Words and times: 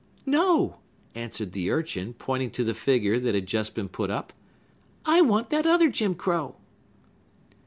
"No," 0.25 0.79
answered 1.13 1.51
the 1.51 1.69
urchin, 1.69 2.15
pointing 2.15 2.49
to 2.53 2.63
the 2.63 2.73
figure 2.73 3.19
that 3.19 3.35
had 3.35 3.45
just 3.45 3.75
been 3.75 3.87
put 3.87 4.09
up; 4.09 4.33
"I 5.05 5.21
want 5.21 5.51
that 5.51 5.67
other 5.67 5.91
Jim 5.91 6.15
Crow." 6.15 6.55